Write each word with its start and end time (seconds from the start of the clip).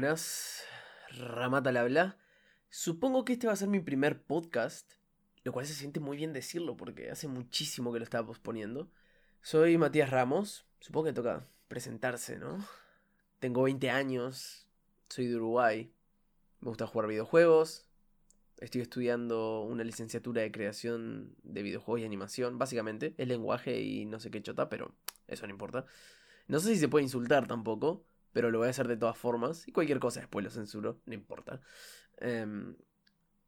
Buenas, 0.00 0.62
Ramata 1.10 1.70
al 1.70 1.76
habla. 1.76 2.18
Supongo 2.70 3.24
que 3.24 3.32
este 3.32 3.48
va 3.48 3.54
a 3.54 3.56
ser 3.56 3.66
mi 3.66 3.80
primer 3.80 4.22
podcast, 4.22 4.92
lo 5.42 5.50
cual 5.50 5.66
se 5.66 5.74
siente 5.74 5.98
muy 5.98 6.16
bien 6.16 6.32
decirlo 6.32 6.76
porque 6.76 7.10
hace 7.10 7.26
muchísimo 7.26 7.92
que 7.92 7.98
lo 7.98 8.04
estaba 8.04 8.24
posponiendo. 8.24 8.92
Soy 9.42 9.76
Matías 9.76 10.10
Ramos, 10.10 10.68
supongo 10.78 11.06
que 11.06 11.14
toca 11.14 11.48
presentarse, 11.66 12.38
¿no? 12.38 12.64
Tengo 13.40 13.64
20 13.64 13.90
años, 13.90 14.68
soy 15.08 15.26
de 15.26 15.34
Uruguay, 15.34 15.92
me 16.60 16.68
gusta 16.68 16.86
jugar 16.86 17.08
videojuegos, 17.08 17.88
estoy 18.58 18.82
estudiando 18.82 19.62
una 19.62 19.82
licenciatura 19.82 20.42
de 20.42 20.52
creación 20.52 21.34
de 21.42 21.64
videojuegos 21.64 22.02
y 22.02 22.04
animación, 22.04 22.56
básicamente, 22.56 23.16
es 23.18 23.26
lenguaje 23.26 23.80
y 23.80 24.04
no 24.04 24.20
sé 24.20 24.30
qué 24.30 24.40
chota, 24.40 24.68
pero 24.68 24.94
eso 25.26 25.44
no 25.44 25.52
importa. 25.52 25.86
No 26.46 26.60
sé 26.60 26.68
si 26.74 26.78
se 26.78 26.86
puede 26.86 27.02
insultar 27.02 27.48
tampoco, 27.48 28.06
pero 28.38 28.52
lo 28.52 28.58
voy 28.58 28.68
a 28.68 28.70
hacer 28.70 28.86
de 28.86 28.96
todas 28.96 29.18
formas. 29.18 29.66
Y 29.66 29.72
cualquier 29.72 29.98
cosa 29.98 30.20
después 30.20 30.44
lo 30.44 30.50
censuro, 30.52 31.00
no 31.06 31.12
importa. 31.12 31.60
Em, 32.18 32.76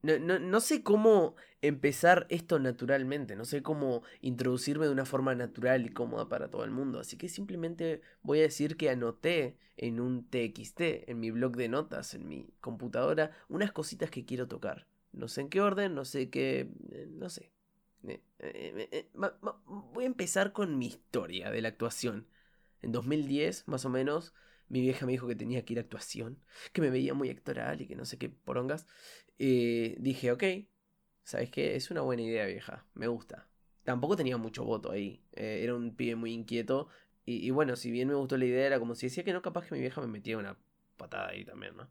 no, 0.02 0.60
sé 0.60 0.82
cómo 0.82 1.36
empezar 1.62 2.26
esto 2.28 2.58
naturalmente, 2.58 3.36
no 3.36 3.44
sé 3.44 3.62
cómo 3.62 4.02
introducirme 4.20 4.86
de 4.86 4.90
una 4.90 5.04
forma 5.04 5.32
natural 5.36 5.86
y 5.86 5.90
cómoda 5.90 6.28
para 6.28 6.50
todo 6.50 6.64
el 6.64 6.72
mundo, 6.72 6.98
así 6.98 7.16
que 7.16 7.28
simplemente 7.28 8.00
voy 8.22 8.40
a 8.40 8.42
decir 8.42 8.76
que 8.76 8.90
anoté 8.90 9.58
en 9.76 10.00
un 10.00 10.28
TXT, 10.28 10.80
en 11.08 11.20
mi 11.20 11.30
blog 11.30 11.54
de 11.54 11.68
notas, 11.68 12.14
en 12.14 12.26
mi 12.26 12.52
computadora, 12.60 13.30
unas 13.48 13.70
cositas 13.70 14.10
que 14.10 14.24
quiero 14.24 14.48
tocar. 14.48 14.88
No 15.12 15.28
sé 15.28 15.42
en 15.42 15.50
qué 15.50 15.60
orden, 15.60 15.94
no 15.94 16.04
sé 16.04 16.30
qué... 16.30 16.68
Eh, 16.90 17.06
no 17.12 17.30
sé. 17.30 17.52
Eh, 18.08 18.20
eh, 18.40 19.08
voy 19.14 20.02
a 20.02 20.08
empezar 20.08 20.52
con 20.52 20.78
mi 20.78 20.88
historia 20.88 21.52
de 21.52 21.62
la 21.62 21.68
actuación. 21.68 22.26
En 22.82 22.90
2010, 22.90 23.68
más 23.68 23.84
o 23.84 23.88
menos, 23.88 24.34
mi 24.70 24.80
vieja 24.80 25.04
me 25.04 25.12
dijo 25.12 25.26
que 25.26 25.34
tenía 25.34 25.64
que 25.64 25.74
ir 25.74 25.78
a 25.80 25.82
actuación, 25.82 26.38
que 26.72 26.80
me 26.80 26.90
veía 26.90 27.12
muy 27.12 27.28
actoral 27.28 27.82
y 27.82 27.86
que 27.86 27.96
no 27.96 28.04
sé 28.06 28.18
qué 28.18 28.30
porongas. 28.30 28.86
Eh, 29.38 29.96
dije, 29.98 30.30
ok, 30.32 30.44
¿sabes 31.24 31.50
qué? 31.50 31.74
Es 31.74 31.90
una 31.90 32.02
buena 32.02 32.22
idea, 32.22 32.46
vieja, 32.46 32.86
me 32.94 33.08
gusta. 33.08 33.48
Tampoco 33.82 34.16
tenía 34.16 34.36
mucho 34.36 34.64
voto 34.64 34.92
ahí, 34.92 35.24
eh, 35.32 35.60
era 35.62 35.74
un 35.74 35.96
pibe 35.96 36.14
muy 36.14 36.32
inquieto. 36.32 36.88
Y, 37.26 37.50
bueno, 37.50 37.76
si 37.76 37.92
bien 37.92 38.08
me 38.08 38.14
gustó 38.14 38.36
la 38.38 38.44
idea, 38.44 38.66
era 38.66 38.80
como 38.80 38.96
si 38.96 39.06
decía 39.06 39.22
que 39.22 39.32
no, 39.32 39.42
capaz 39.42 39.66
que 39.66 39.74
mi 39.74 39.80
vieja 39.80 40.00
me 40.00 40.08
metía 40.08 40.36
una 40.38 40.58
patada 40.96 41.28
ahí 41.28 41.44
también, 41.44 41.76
¿no? 41.76 41.88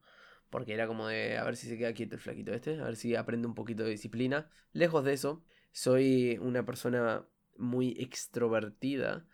Porque 0.49 0.73
era 0.73 0.87
como 0.87 1.07
de 1.07 1.37
a 1.37 1.43
ver 1.45 1.55
si 1.55 1.67
se 1.67 1.77
queda 1.77 1.93
quieto 1.93 2.15
el 2.15 2.21
flaquito 2.21 2.53
este, 2.53 2.79
a 2.81 2.85
ver 2.85 2.95
si 2.97 3.15
aprende 3.15 3.47
un 3.47 3.55
poquito 3.55 3.83
de 3.83 3.91
disciplina. 3.91 4.49
Lejos 4.73 5.05
de 5.05 5.13
eso, 5.13 5.45
soy 5.71 6.37
una 6.41 6.65
persona 6.65 7.25
muy 7.57 7.95
extrovertida 7.99 9.25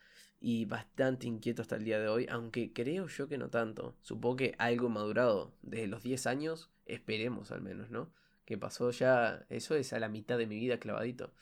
y 0.48 0.66
bastante 0.66 1.26
inquieto 1.26 1.64
hasta 1.64 1.76
el 1.76 1.86
día 1.86 2.00
de 2.00 2.08
hoy, 2.08 2.28
aunque 2.30 2.72
creo 2.72 3.08
yo 3.08 3.28
que 3.28 3.40
no 3.40 3.50
tanto. 3.50 3.98
Supongo 4.04 4.36
que 4.36 4.56
algo 4.60 4.90
madurado 4.90 5.56
desde 5.64 5.88
los 5.88 6.04
10 6.04 6.28
años, 6.28 6.70
esperemos 6.86 7.52
al 7.52 7.64
menos, 7.64 7.90
¿no? 7.90 8.14
Que 8.46 8.56
pasó 8.56 8.92
ya, 8.92 9.44
eso 9.50 9.74
es 9.74 9.92
a 9.92 9.98
la 9.98 10.08
mitad 10.08 10.38
de 10.38 10.46
mi 10.46 10.60
vida 10.60 10.78
clavadito. 10.78 11.34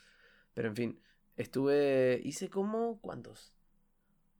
Pero 0.54 0.68
en 0.68 0.76
fin, 0.76 1.00
estuve, 1.36 2.22
hice 2.24 2.48
como, 2.48 2.98
¿cuántos? 3.02 3.52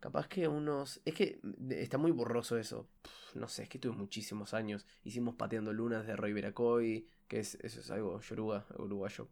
Capaz 0.00 0.28
que 0.28 0.48
unos... 0.48 1.02
Es 1.04 1.12
que 1.12 1.42
está 1.68 1.98
muy 1.98 2.12
borroso 2.12 2.56
eso. 2.56 2.88
no 3.34 3.48
sé, 3.48 3.64
es 3.64 3.68
que 3.68 3.78
tuve 3.78 3.94
muchísimos 3.94 4.54
años. 4.54 4.86
Hicimos 5.02 5.34
Pateando 5.34 5.74
Lunas 5.74 6.06
de 6.06 6.16
Roy 6.16 6.32
Veracoy, 6.32 7.06
que 7.28 7.40
es, 7.40 7.56
eso 7.56 7.80
es 7.80 7.90
algo 7.90 8.18
yoruga, 8.22 8.64
uruguayo. 8.78 9.28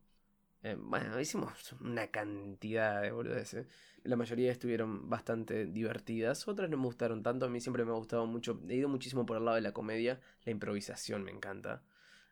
Eh, 0.62 0.76
bueno, 0.78 1.20
hicimos 1.20 1.72
una 1.80 2.06
cantidad 2.08 3.02
de 3.02 3.10
boludeces. 3.10 3.66
La 4.04 4.16
mayoría 4.16 4.52
estuvieron 4.52 5.08
bastante 5.08 5.66
divertidas, 5.66 6.46
otras 6.46 6.70
no 6.70 6.76
me 6.76 6.84
gustaron 6.84 7.22
tanto. 7.22 7.46
A 7.46 7.48
mí 7.48 7.60
siempre 7.60 7.84
me 7.84 7.90
ha 7.90 7.94
gustado 7.94 8.26
mucho, 8.26 8.60
he 8.68 8.74
ido 8.76 8.88
muchísimo 8.88 9.26
por 9.26 9.36
el 9.36 9.44
lado 9.44 9.56
de 9.56 9.62
la 9.62 9.72
comedia, 9.72 10.20
la 10.44 10.52
improvisación 10.52 11.24
me 11.24 11.32
encanta. 11.32 11.82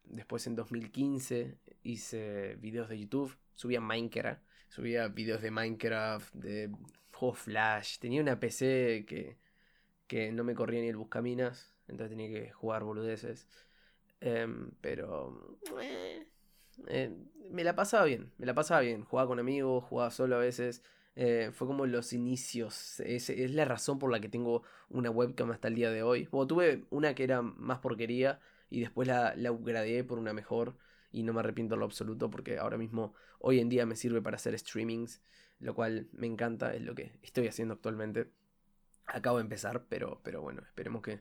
Después 0.04 0.46
en 0.46 0.56
2015 0.56 1.58
hice 1.82 2.56
videos 2.56 2.88
de 2.88 2.98
YouTube, 2.98 3.36
subía 3.54 3.80
Minecraft, 3.80 4.42
subía 4.68 5.08
videos 5.08 5.42
de 5.42 5.50
Minecraft, 5.50 6.34
de 6.34 6.70
juegos 7.12 7.38
Flash. 7.38 7.98
Tenía 7.98 8.22
una 8.22 8.38
PC 8.40 9.04
que, 9.06 9.38
que 10.06 10.32
no 10.32 10.44
me 10.44 10.54
corría 10.54 10.80
ni 10.80 10.88
el 10.88 10.96
buscaminas, 10.96 11.74
entonces 11.88 12.16
tenía 12.16 12.28
que 12.28 12.50
jugar 12.52 12.84
boludeces. 12.84 13.46
Em, 14.20 14.70
pero... 14.80 15.58
Eh, 15.80 16.26
eh, 16.88 17.10
me 17.50 17.64
la 17.64 17.74
pasaba 17.74 18.04
bien, 18.04 18.32
me 18.38 18.46
la 18.46 18.54
pasaba 18.54 18.80
bien. 18.80 19.04
Jugaba 19.04 19.28
con 19.28 19.38
amigos, 19.38 19.84
jugaba 19.84 20.10
solo 20.10 20.36
a 20.36 20.38
veces. 20.38 20.82
Eh, 21.16 21.50
fue 21.52 21.66
como 21.66 21.86
los 21.86 22.12
inicios. 22.12 23.00
Es, 23.00 23.30
es, 23.30 23.50
la 23.52 23.64
razón 23.64 23.98
por 23.98 24.10
la 24.10 24.20
que 24.20 24.28
tengo 24.28 24.62
una 24.88 25.10
webcam 25.10 25.50
hasta 25.50 25.68
el 25.68 25.74
día 25.74 25.90
de 25.90 26.02
hoy. 26.02 26.26
Tuve 26.26 26.84
una 26.90 27.14
que 27.14 27.24
era 27.24 27.42
más 27.42 27.78
porquería 27.80 28.40
y 28.70 28.80
después 28.80 29.08
la, 29.08 29.34
la 29.36 29.52
upgradeé 29.52 30.04
por 30.04 30.18
una 30.18 30.32
mejor. 30.32 30.76
Y 31.12 31.24
no 31.24 31.32
me 31.32 31.40
arrepiento 31.40 31.74
en 31.74 31.80
lo 31.80 31.86
absoluto 31.86 32.30
porque 32.30 32.58
ahora 32.58 32.78
mismo, 32.78 33.14
hoy 33.40 33.58
en 33.58 33.68
día 33.68 33.84
me 33.84 33.96
sirve 33.96 34.22
para 34.22 34.36
hacer 34.36 34.56
streamings. 34.58 35.20
Lo 35.58 35.74
cual 35.74 36.08
me 36.12 36.26
encanta, 36.26 36.74
es 36.74 36.82
lo 36.82 36.94
que 36.94 37.12
estoy 37.22 37.48
haciendo 37.48 37.74
actualmente. 37.74 38.30
Acabo 39.06 39.38
de 39.38 39.42
empezar, 39.42 39.84
pero, 39.88 40.20
pero 40.22 40.40
bueno, 40.40 40.62
esperemos 40.62 41.02
que 41.02 41.20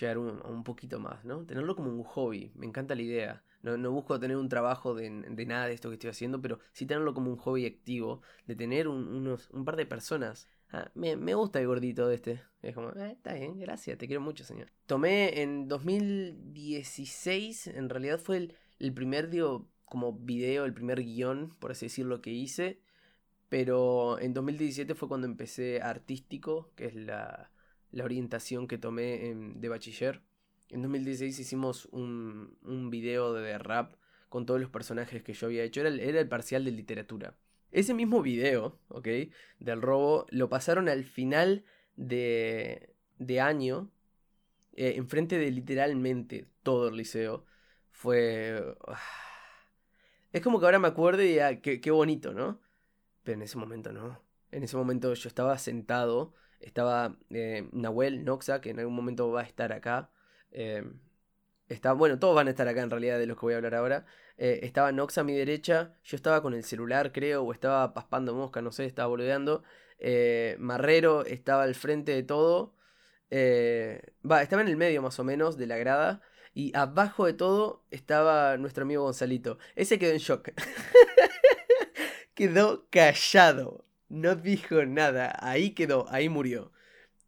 llegar 0.00 0.18
un, 0.18 0.44
un 0.44 0.64
poquito 0.64 0.98
más, 1.00 1.24
¿no? 1.24 1.44
Tenerlo 1.44 1.76
como 1.76 1.90
un 1.90 2.02
hobby, 2.02 2.52
me 2.54 2.66
encanta 2.66 2.94
la 2.94 3.02
idea. 3.02 3.42
No, 3.76 3.90
busco 3.90 4.20
tener 4.20 4.36
un 4.36 4.48
trabajo 4.48 4.94
de, 4.94 5.10
nada 5.10 5.66
de 5.66 5.74
esto 5.74 5.88
que 5.88 5.94
estoy 5.94 6.10
haciendo, 6.10 6.40
pero 6.40 6.60
sí 6.72 6.86
tenerlo 6.86 7.14
como 7.14 7.30
un 7.30 7.36
hobby 7.36 7.66
activo, 7.66 8.22
de 8.46 8.54
tener 8.54 8.86
un, 8.86 9.08
unos, 9.08 9.50
un 9.50 9.64
par 9.64 9.76
de 9.76 9.86
personas. 9.86 10.48
Ah, 10.70 10.90
me, 10.94 11.34
gusta 11.34 11.60
el 11.60 11.66
gordito 11.66 12.06
de 12.08 12.14
este. 12.16 12.42
Es 12.62 12.74
como, 12.74 12.90
eh, 12.90 13.12
está 13.12 13.34
bien, 13.34 13.58
gracias, 13.58 13.98
te 13.98 14.06
quiero 14.06 14.20
mucho, 14.20 14.44
señor. 14.44 14.70
Tomé 14.86 15.42
en 15.42 15.68
2016, 15.68 17.66
en 17.68 17.88
realidad 17.88 18.20
fue 18.20 18.36
el, 18.36 18.54
el 18.78 18.92
primer, 18.92 19.30
digo, 19.30 19.68
como 19.84 20.12
video, 20.12 20.64
el 20.64 20.74
primer 20.74 21.02
guion, 21.02 21.56
por 21.58 21.70
así 21.72 21.86
decirlo, 21.86 22.20
que 22.20 22.30
hice. 22.30 22.80
Pero 23.48 24.18
en 24.20 24.34
2017 24.34 24.94
fue 24.94 25.08
cuando 25.08 25.26
empecé 25.26 25.80
artístico, 25.80 26.72
que 26.74 26.86
es 26.86 26.94
la, 26.94 27.50
la 27.92 28.04
orientación 28.04 28.66
que 28.68 28.78
tomé 28.78 29.34
de 29.34 29.68
bachiller. 29.68 30.22
En 30.70 30.82
2016 30.82 31.38
hicimos 31.38 31.86
un, 31.86 32.56
un 32.62 32.90
video 32.90 33.32
de 33.32 33.58
rap 33.58 33.94
con 34.28 34.46
todos 34.46 34.60
los 34.60 34.70
personajes 34.70 35.22
que 35.22 35.32
yo 35.32 35.46
había 35.46 35.62
hecho. 35.62 35.80
Era 35.80 35.88
el, 35.88 36.00
era 36.00 36.20
el 36.20 36.28
parcial 36.28 36.64
de 36.64 36.72
literatura. 36.72 37.36
Ese 37.70 37.94
mismo 37.94 38.22
video, 38.22 38.78
¿ok? 38.88 39.08
Del 39.58 39.82
robo, 39.82 40.26
lo 40.30 40.48
pasaron 40.48 40.88
al 40.88 41.04
final 41.04 41.64
de, 41.96 42.94
de 43.18 43.40
año, 43.40 43.90
eh, 44.74 44.94
enfrente 44.96 45.38
de 45.38 45.50
literalmente 45.50 46.48
todo 46.62 46.88
el 46.88 46.96
liceo. 46.96 47.44
Fue... 47.90 48.76
Ah, 48.86 49.00
es 50.32 50.42
como 50.42 50.58
que 50.58 50.66
ahora 50.66 50.78
me 50.78 50.88
acuerdo 50.88 51.22
y 51.22 51.36
ya, 51.36 51.60
qué, 51.60 51.80
qué 51.80 51.90
bonito, 51.90 52.32
¿no? 52.32 52.60
Pero 53.22 53.36
en 53.36 53.42
ese 53.42 53.56
momento 53.58 53.92
no. 53.92 54.20
En 54.52 54.62
ese 54.62 54.76
momento 54.76 55.12
yo 55.14 55.28
estaba 55.28 55.58
sentado, 55.58 56.34
estaba 56.60 57.16
eh, 57.30 57.68
Nahuel 57.72 58.24
Noxa, 58.24 58.60
que 58.60 58.70
en 58.70 58.80
algún 58.80 58.94
momento 58.94 59.30
va 59.30 59.40
a 59.40 59.44
estar 59.44 59.72
acá, 59.72 60.10
eh, 60.56 60.82
bueno, 61.96 62.18
todos 62.18 62.34
van 62.34 62.48
a 62.48 62.50
estar 62.50 62.66
acá 62.68 62.82
en 62.82 62.90
realidad 62.90 63.18
de 63.18 63.26
los 63.26 63.36
que 63.36 63.46
voy 63.46 63.54
a 63.54 63.56
hablar 63.56 63.74
ahora. 63.74 64.06
Eh, 64.38 64.60
estaba 64.62 64.92
Nox 64.92 65.18
a 65.18 65.24
mi 65.24 65.34
derecha, 65.34 65.94
yo 66.04 66.16
estaba 66.16 66.42
con 66.42 66.54
el 66.54 66.64
celular 66.64 67.12
creo, 67.12 67.42
o 67.44 67.52
estaba 67.52 67.94
paspando 67.94 68.34
mosca, 68.34 68.62
no 68.62 68.72
sé, 68.72 68.86
estaba 68.86 69.08
boludeando. 69.08 69.62
Eh, 69.98 70.56
Marrero 70.58 71.24
estaba 71.24 71.64
al 71.64 71.74
frente 71.74 72.12
de 72.12 72.22
todo. 72.22 72.74
va, 73.32 74.42
estaba 74.42 74.62
en 74.62 74.68
el 74.68 74.76
medio 74.76 75.02
más 75.02 75.18
o 75.18 75.24
menos 75.24 75.56
de 75.56 75.66
la 75.66 75.76
grada. 75.76 76.22
Y 76.54 76.74
abajo 76.76 77.26
de 77.26 77.34
todo 77.34 77.84
estaba 77.90 78.56
nuestro 78.56 78.84
amigo 78.84 79.02
Gonzalito. 79.04 79.58
Ese 79.74 79.98
quedó 79.98 80.12
en 80.12 80.18
shock. 80.18 80.50
quedó 82.34 82.86
callado. 82.90 83.84
No 84.08 84.36
dijo 84.36 84.84
nada. 84.86 85.36
Ahí 85.40 85.72
quedó, 85.72 86.06
ahí 86.10 86.28
murió. 86.28 86.72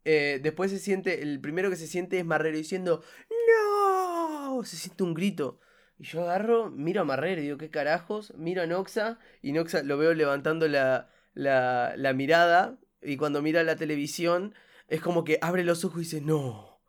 Eh, 0.05 0.41
después 0.43 0.71
se 0.71 0.79
siente, 0.79 1.23
el 1.23 1.41
primero 1.41 1.71
que 1.71 1.77
se 1.77 1.87
siente 1.87 2.19
es 2.19 2.25
Marrero 2.25 2.56
diciendo, 2.56 3.03
¡No! 3.31 4.62
Se 4.65 4.77
siente 4.77 5.03
un 5.03 5.15
grito. 5.15 5.61
Y 5.99 6.05
yo 6.05 6.23
agarro, 6.23 6.71
miro 6.71 7.03
a 7.03 7.05
Marrero 7.05 7.41
y 7.41 7.45
digo, 7.45 7.59
¿qué 7.59 7.71
carajos? 7.71 8.33
Miro 8.37 8.62
a 8.62 8.67
Noxa 8.67 9.19
y 9.43 9.53
Noxa 9.53 9.83
lo 9.83 9.99
veo 9.99 10.15
levantando 10.15 10.69
la, 10.69 11.11
la, 11.35 11.95
la 11.97 12.12
mirada. 12.12 12.79
Y 13.03 13.17
cuando 13.17 13.43
mira 13.43 13.62
la 13.65 13.77
televisión, 13.77 14.55
es 14.89 15.00
como 15.00 15.25
que 15.25 15.39
abre 15.43 15.65
los 15.65 15.85
ojos 15.85 15.99
y 15.99 16.05
dice, 16.05 16.21
¡No! 16.21 16.81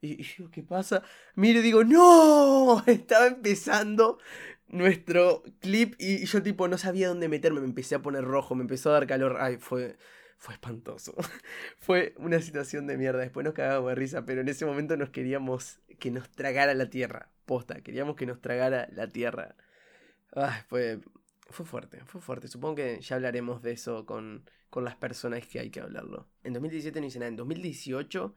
Y, 0.00 0.22
yo, 0.22 0.50
¿qué 0.50 0.62
pasa? 0.62 1.02
Miro 1.34 1.60
y 1.60 1.62
digo, 1.62 1.84
¡No! 1.84 2.82
Estaba 2.86 3.26
empezando 3.26 4.18
nuestro 4.68 5.42
clip 5.60 5.94
y 5.98 6.24
yo 6.24 6.42
tipo 6.42 6.66
no 6.66 6.78
sabía 6.78 7.08
dónde 7.08 7.28
meterme, 7.28 7.60
me 7.60 7.66
empecé 7.66 7.94
a 7.94 8.02
poner 8.02 8.24
rojo, 8.24 8.54
me 8.54 8.62
empezó 8.62 8.90
a 8.90 8.94
dar 8.94 9.06
calor. 9.06 9.36
Ay, 9.40 9.58
fue, 9.58 9.96
fue 10.42 10.54
espantoso. 10.54 11.14
fue 11.78 12.14
una 12.18 12.40
situación 12.40 12.88
de 12.88 12.98
mierda. 12.98 13.20
Después 13.20 13.44
nos 13.44 13.54
cagábamos 13.54 13.90
de 13.90 13.94
risa, 13.94 14.26
pero 14.26 14.40
en 14.40 14.48
ese 14.48 14.66
momento 14.66 14.96
nos 14.96 15.10
queríamos 15.10 15.78
que 16.00 16.10
nos 16.10 16.28
tragara 16.30 16.74
la 16.74 16.90
tierra. 16.90 17.30
Posta, 17.46 17.80
queríamos 17.80 18.16
que 18.16 18.26
nos 18.26 18.40
tragara 18.40 18.88
la 18.90 19.06
tierra. 19.06 19.54
fue, 20.68 20.98
fue 21.48 21.64
fuerte, 21.64 22.00
fue 22.06 22.20
fuerte. 22.20 22.48
Supongo 22.48 22.74
que 22.74 23.00
ya 23.00 23.14
hablaremos 23.14 23.62
de 23.62 23.70
eso 23.70 24.04
con, 24.04 24.44
con 24.68 24.82
las 24.82 24.96
personas 24.96 25.46
que 25.46 25.60
hay 25.60 25.70
que 25.70 25.78
hablarlo. 25.78 26.28
En 26.42 26.54
2017 26.54 27.00
no 27.00 27.06
hice 27.06 27.20
nada. 27.20 27.28
En 27.28 27.36
2018 27.36 28.34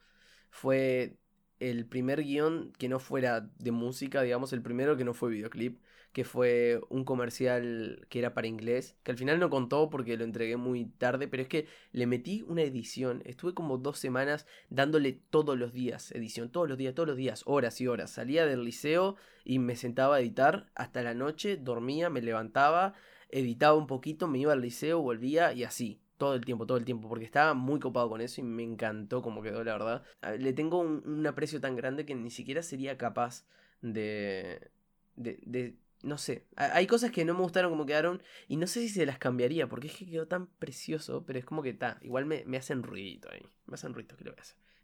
fue 0.52 1.18
el 1.60 1.88
primer 1.88 2.22
guion 2.22 2.72
que 2.78 2.88
no 2.88 3.00
fuera 3.00 3.42
de 3.42 3.72
música, 3.72 4.22
digamos, 4.22 4.54
el 4.54 4.62
primero 4.62 4.96
que 4.96 5.06
no 5.06 5.16
fue 5.16 5.32
videoclip, 5.32 5.80
que 6.16 6.24
fue 6.24 6.80
un 6.88 7.04
comercial 7.04 8.08
que 8.08 8.20
era 8.20 8.34
para 8.34 8.48
inglés, 8.48 8.96
que 9.04 9.12
al 9.12 9.18
final 9.18 9.38
no 9.38 9.50
contó 9.50 9.90
porque 9.90 10.16
lo 10.16 10.24
entregué 10.24 10.56
muy 10.56 10.86
tarde, 10.86 11.28
pero 11.28 11.44
es 11.44 11.50
que 11.50 11.68
le 11.92 12.08
metí 12.08 12.42
una 12.48 12.62
edición, 12.62 13.22
estuve 13.26 13.54
como 13.54 13.78
dos 13.78 14.00
semanas 14.00 14.48
dándole 14.70 15.20
todos 15.30 15.60
los 15.60 15.74
días, 15.74 16.14
edición, 16.14 16.50
todos 16.50 16.70
los 16.70 16.78
días, 16.78 16.96
todos 16.96 17.10
los 17.10 17.18
días, 17.18 17.44
horas 17.46 17.82
y 17.82 17.88
horas. 17.88 18.12
Salía 18.12 18.46
del 18.46 18.64
liceo 18.64 19.18
y 19.44 19.60
me 19.60 19.76
sentaba 19.76 20.16
a 20.16 20.22
editar 20.22 20.72
hasta 20.74 21.04
la 21.04 21.14
noche, 21.14 21.58
dormía, 21.58 22.10
me 22.10 22.22
levantaba, 22.22 22.94
editaba 23.28 23.78
un 23.78 23.86
poquito, 23.86 24.30
me 24.30 24.40
iba 24.40 24.54
al 24.54 24.62
liceo, 24.62 25.02
volvía 25.02 25.52
y 25.52 25.66
así 25.66 26.00
todo 26.18 26.36
el 26.36 26.46
tiempo, 26.46 26.66
todo 26.66 26.78
el 26.78 26.86
tiempo, 26.86 27.10
porque 27.10 27.26
estaba 27.26 27.54
muy 27.56 27.82
copado 27.82 28.08
con 28.08 28.22
eso 28.22 28.40
y 28.40 28.46
me 28.46 28.64
encantó 28.64 29.22
como 29.22 29.42
quedó, 29.42 29.66
la 29.66 29.74
verdad. 29.74 30.04
Le 30.40 30.54
tengo 30.54 30.80
un, 30.80 31.28
aprecio 31.28 31.60
tan 31.60 31.76
grande 31.76 32.06
que 32.06 32.16
ni 32.16 32.32
siquiera 32.32 32.64
sería 32.64 32.98
capaz 32.98 33.44
de, 33.82 34.72
de, 35.18 35.40
de 35.46 35.76
no 36.06 36.20
sé, 36.20 36.46
hay 36.56 36.86
cosas 36.86 37.10
que 37.10 37.26
no 37.26 37.34
me 37.34 37.42
gustaron 37.42 37.72
como 37.72 37.86
quedaron 37.86 38.22
y 38.48 38.58
no 38.58 38.68
sé 38.68 38.82
si 38.82 38.90
se 38.90 39.06
las 39.08 39.18
cambiaría 39.18 39.68
porque 39.68 39.88
es 39.88 39.96
que 39.96 40.06
quedó 40.06 40.28
tan 40.28 40.46
precioso, 40.48 41.26
pero 41.26 41.40
es 41.40 41.46
como 41.46 41.64
que 41.64 41.70
está, 41.70 41.98
igual 42.02 42.26
me, 42.26 42.46
me, 42.46 42.58
hacen 42.58 42.84
ruidito 42.84 43.28
ahí, 43.32 43.42
me 43.66 43.74
hacen 43.74 43.94
ruido, 43.94 44.16
que 44.16 44.24
lo. 44.24 44.36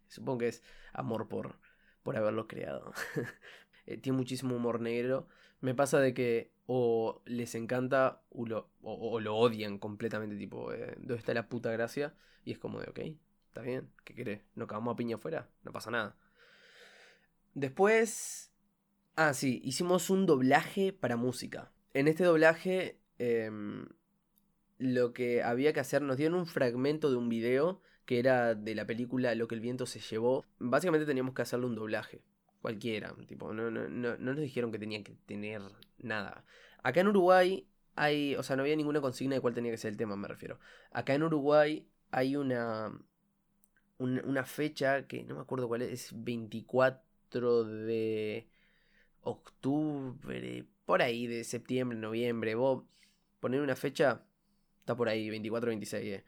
Supongo 0.08 0.38
que 0.38 0.48
es 0.48 0.62
amor 0.92 1.28
por, 1.28 1.56
por 2.02 2.16
haberlo 2.16 2.46
creado. 2.46 2.92
Eh, 3.84 3.96
tiene 3.96 4.16
muchísimo 4.16 4.54
humor 4.54 4.80
negro. 4.80 5.26
Me 5.60 5.74
pasa 5.74 5.98
de 5.98 6.14
que 6.14 6.52
o 6.66 7.20
les 7.24 7.56
encanta 7.56 8.22
o 8.30 8.46
lo, 8.46 8.70
o, 8.80 9.18
lo 9.18 9.34
odian 9.34 9.78
completamente, 9.78 10.36
tipo, 10.36 10.72
eh, 10.72 10.94
¿dónde 10.98 11.16
está 11.16 11.34
la 11.34 11.48
puta 11.48 11.72
gracia? 11.72 12.14
Y 12.44 12.52
es 12.52 12.60
como 12.60 12.78
de, 12.78 12.88
ok, 12.88 13.00
está 13.48 13.62
bien, 13.62 13.90
¿qué 14.04 14.14
querés? 14.14 14.42
¿No 14.54 14.68
cagamos 14.68 14.94
a 14.94 14.96
piña 14.96 15.16
afuera? 15.16 15.48
No 15.64 15.72
pasa 15.72 15.90
nada. 15.90 16.16
Después... 17.54 18.51
Ah, 19.14 19.34
sí, 19.34 19.60
hicimos 19.62 20.08
un 20.08 20.24
doblaje 20.24 20.92
para 20.92 21.16
música. 21.16 21.70
En 21.92 22.08
este 22.08 22.24
doblaje, 22.24 22.98
em, 23.18 23.86
lo 24.78 25.12
que 25.12 25.42
había 25.42 25.72
que 25.74 25.80
hacer, 25.80 26.02
nos 26.02 26.16
dieron 26.16 26.38
un 26.38 26.46
fragmento 26.46 27.10
de 27.10 27.16
un 27.16 27.28
video 27.28 27.80
que 28.06 28.18
era 28.18 28.54
de 28.54 28.74
la 28.74 28.86
película 28.86 29.34
Lo 29.34 29.48
que 29.48 29.54
el 29.54 29.60
viento 29.60 29.86
se 29.86 30.00
llevó. 30.00 30.44
Básicamente 30.58 31.06
teníamos 31.06 31.34
que 31.34 31.42
hacerle 31.42 31.66
un 31.66 31.74
doblaje 31.74 32.22
cualquiera. 32.62 33.14
Tipo, 33.26 33.52
no, 33.52 33.70
no, 33.70 33.88
no, 33.88 34.16
nos 34.16 34.36
dijeron 34.38 34.72
que 34.72 34.78
tenía 34.78 35.02
que 35.04 35.14
tener 35.26 35.60
nada. 35.98 36.44
Acá 36.82 37.00
en 37.00 37.08
Uruguay 37.08 37.66
hay, 37.96 38.34
o 38.36 38.42
sea, 38.42 38.56
no 38.56 38.62
había 38.62 38.76
ninguna 38.76 39.00
consigna 39.00 39.34
de 39.34 39.40
cuál 39.42 39.54
tenía 39.54 39.70
que 39.72 39.78
ser 39.78 39.90
el 39.90 39.98
tema, 39.98 40.16
me 40.16 40.28
refiero. 40.28 40.58
Acá 40.90 41.14
en 41.14 41.22
Uruguay 41.24 41.86
hay 42.10 42.36
una, 42.36 42.98
una, 43.98 44.44
fecha 44.44 45.06
que 45.06 45.22
no 45.24 45.34
me 45.36 45.42
acuerdo 45.42 45.68
cuál 45.68 45.82
es, 45.82 45.90
es 45.90 46.24
24 46.24 47.64
de 47.64 48.48
octubre, 49.22 50.64
por 50.84 51.02
ahí, 51.02 51.26
de 51.26 51.44
septiembre, 51.44 51.98
noviembre. 51.98 52.54
Vos 52.54 52.84
poner 53.40 53.60
una 53.60 53.76
fecha, 53.76 54.24
está 54.80 54.96
por 54.96 55.08
ahí, 55.08 55.30
24, 55.30 55.68
26. 55.68 56.04
Eh. 56.04 56.24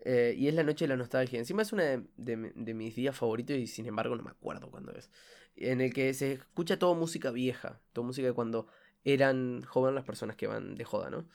Eh, 0.00 0.34
y 0.36 0.48
es 0.48 0.54
la 0.54 0.62
noche 0.62 0.84
de 0.84 0.88
la 0.90 0.96
nostalgia. 0.96 1.38
Encima 1.38 1.62
es 1.62 1.72
una 1.72 2.02
de, 2.16 2.36
mis 2.74 2.94
días 2.94 3.16
favoritos 3.16 3.56
y 3.56 3.66
sin 3.66 3.86
embargo 3.86 4.16
no 4.16 4.22
me 4.22 4.30
acuerdo 4.30 4.70
cuándo 4.70 4.92
es. 4.92 5.10
En 5.56 5.80
el 5.80 5.92
que 5.92 6.12
se 6.14 6.32
escucha 6.32 6.78
toda 6.78 6.94
música 6.94 7.30
vieja, 7.30 7.80
toda 7.92 8.06
música 8.06 8.26
de 8.28 8.34
cuando 8.34 8.68
eran 9.04 9.62
jóvenes 9.62 9.94
las 9.94 10.04
personas 10.04 10.36
que 10.36 10.46
van 10.46 10.74
de 10.74 10.84
joda, 10.84 11.10
¿no? 11.10 11.26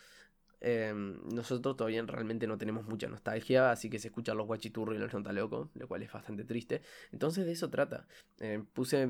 Em, 0.63 1.17
nosotros 1.33 1.75
todavía 1.75 2.03
realmente 2.03 2.45
no 2.45 2.55
tenemos 2.55 2.85
mucha 2.85 3.07
nostalgia, 3.07 3.71
así 3.71 3.89
que 3.89 3.97
se 3.97 4.09
escuchan 4.09 4.37
los 4.37 4.45
guachiturros 4.45 4.95
y 4.95 4.99
los 4.99 5.11
nota 5.11 5.33
loco, 5.33 5.71
lo 5.73 5.87
cual 5.87 6.03
es 6.03 6.11
bastante 6.11 6.43
triste. 6.43 6.83
Entonces 7.11 7.47
de 7.47 7.51
eso 7.53 7.71
trata. 7.71 8.07
Em, 8.39 8.65
puse, 8.67 9.07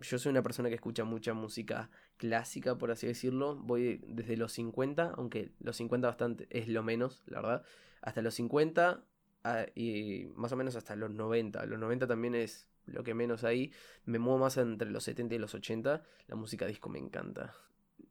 yo 0.00 0.18
soy 0.18 0.30
una 0.30 0.42
persona 0.42 0.70
que 0.70 0.76
escucha 0.76 1.04
mucha 1.04 1.34
música 1.34 1.90
clásica, 2.16 2.78
por 2.78 2.90
así 2.90 3.06
decirlo. 3.06 3.56
Voy 3.56 4.00
desde 4.06 4.38
los 4.38 4.52
50, 4.52 5.12
aunque 5.16 5.52
los 5.60 5.76
50 5.76 6.08
bastante 6.08 6.46
es 6.50 6.68
lo 6.68 6.82
menos, 6.82 7.22
la 7.26 7.42
verdad. 7.42 7.64
Hasta 8.00 8.22
los 8.22 8.34
50 8.34 9.04
ah, 9.44 9.66
y 9.74 10.26
más 10.34 10.52
o 10.52 10.56
menos 10.56 10.74
hasta 10.74 10.96
los 10.96 11.10
90. 11.10 11.66
Los 11.66 11.78
90 11.78 12.06
también 12.06 12.34
es 12.34 12.66
lo 12.86 13.04
que 13.04 13.12
menos 13.14 13.44
ahí. 13.44 13.72
Me 14.06 14.18
muevo 14.18 14.38
más 14.38 14.56
entre 14.56 14.90
los 14.90 15.04
70 15.04 15.34
y 15.34 15.38
los 15.38 15.54
80. 15.54 16.02
La 16.28 16.36
música 16.36 16.66
disco 16.66 16.88
me 16.88 16.98
encanta. 16.98 17.54